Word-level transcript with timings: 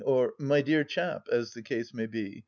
"or" 0.03 0.33
My 0.49 0.63
dear 0.63 0.83
chap!" 0.83 1.27
as 1.31 1.53
the 1.53 1.61
case 1.61 1.93
may 1.93 2.07
be. 2.07 2.39